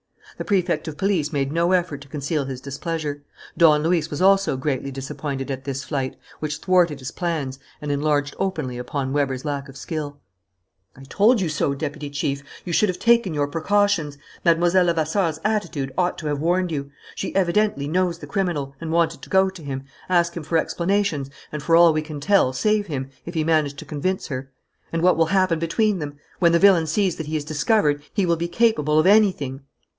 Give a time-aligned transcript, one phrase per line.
[0.39, 3.21] The Prefect of Police made no effort to conceal his displeasure.
[3.55, 8.33] Don Luis was also greatly disappointed at this flight, which thwarted his plans, and enlarged
[8.39, 10.19] openly upon Weber's lack of skill.
[10.95, 12.41] "I told you so, Deputy Chief!
[12.65, 14.17] You should have taken your precautions.
[14.43, 14.57] Mlle.
[14.83, 16.89] Levasseur's attitude ought to have warned you.
[17.13, 21.29] She evidently knows the criminal and wanted to go to him, ask him for explanations
[21.51, 24.51] and, for all we can tell, save him, if he managed to convince her.
[24.91, 26.17] And what will happen between them?
[26.39, 29.61] When the villain sees that he is discovered, he will be capable of anything."